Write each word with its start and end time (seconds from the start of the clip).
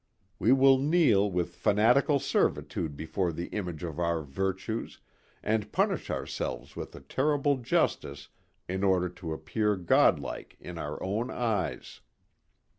We 0.39 0.51
will 0.51 0.79
kneel 0.79 1.29
with 1.29 1.53
fanatical 1.53 2.17
servitude 2.17 2.97
before 2.97 3.31
the 3.31 3.49
image 3.49 3.83
of 3.83 3.99
our 3.99 4.23
virtues 4.23 4.99
and 5.43 5.71
punish 5.71 6.09
ourselves 6.09 6.75
with 6.75 6.95
a 6.95 7.01
terrible 7.01 7.57
justice 7.57 8.29
in 8.67 8.83
order 8.83 9.09
to 9.09 9.31
appear 9.31 9.75
God 9.75 10.17
like 10.19 10.57
in 10.59 10.79
our 10.79 10.97
own 11.03 11.29
eyes." 11.29 12.01